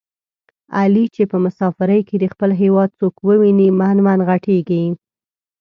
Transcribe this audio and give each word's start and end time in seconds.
علي 0.77 1.05
چې 1.15 1.23
په 1.31 1.37
مسافرۍ 1.45 2.01
کې 2.07 2.15
د 2.19 2.25
خپل 2.33 2.49
هېواد 2.61 2.89
څوک 2.99 3.13
وویني 3.27 3.67
من 3.79 3.97
من 4.05 4.19
ِغټېږي. 4.29 4.83